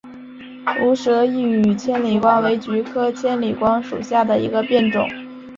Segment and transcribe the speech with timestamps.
[0.81, 5.07] 无舌异羽千里光为菊科千里光属下的一个变种。